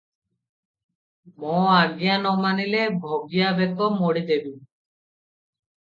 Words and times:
ମୋ 1.43 1.51
ଆଜ୍ଞା 1.73 2.17
ନ 2.23 2.33
ମାନିଲେ 2.45 2.81
ଭଗିଆ 3.05 3.53
ବେକ 3.61 3.93
ମୋଡ଼ିଦେବି। 4.03 4.55